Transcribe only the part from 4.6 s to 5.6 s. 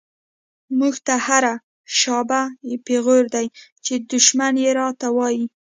یی راته وایی